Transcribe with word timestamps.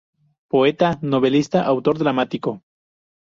Poeta, 0.51 0.97
novelista, 1.11 1.59
autor 1.71 1.95
dramático. 1.99 2.49